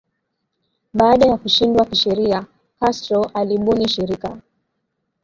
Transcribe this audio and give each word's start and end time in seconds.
Baada 0.93 1.25
ya 1.25 1.37
kushindwa 1.37 1.85
kisheria 1.85 2.45
Castro 2.79 3.23
alibuni 3.33 3.87
shirika 3.89 4.41